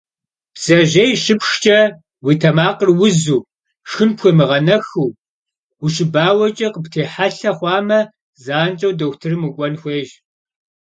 [0.53, 1.79] Бдзэжьей щыпшхкӏэ,
[2.25, 3.41] уи тэмакъыр узу,
[3.89, 5.09] шхын пхуемыгъэнэхыу,
[5.85, 7.99] ущыбауэкӏэ къыптехьэлъэ хъуамэ,
[8.43, 10.09] занщӏэу дохутырым укӏуэн хуейщ.